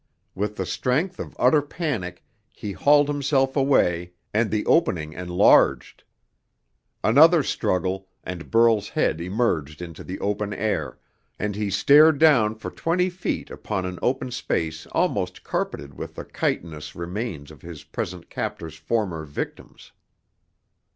[0.33, 6.03] With the strength of utter panic he hauled himself away, and the opening enlarged.
[7.03, 10.97] Another struggle, and Burl's head emerged into the open air,
[11.37, 16.25] and he stared down for twenty feet upon an open space almost carpeted with the
[16.25, 19.91] chitinous remains of his present captor's former victims.